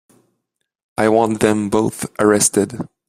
[0.97, 2.89] I want them both arrested.